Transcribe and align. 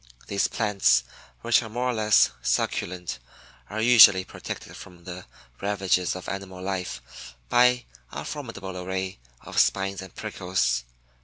These 0.25 0.47
plants, 0.47 1.03
which 1.41 1.61
are 1.61 1.69
more 1.69 1.87
or 1.91 1.93
less 1.93 2.31
succulent, 2.41 3.19
are 3.69 3.79
usually 3.79 4.23
protected 4.23 4.75
from 4.75 5.03
the 5.03 5.27
ravages 5.61 6.15
of 6.15 6.27
animal 6.27 6.59
life 6.59 7.35
by 7.49 7.85
a 8.11 8.25
formidable 8.25 8.75
array 8.75 9.19
of 9.41 9.59
spines 9.59 10.01
and 10.01 10.15
prickles. 10.15 10.85